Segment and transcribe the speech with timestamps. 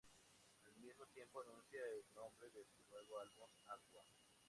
[0.63, 4.01] Al mismo tiempo anuncia el nombre de su nuevo álbum, "Aqua".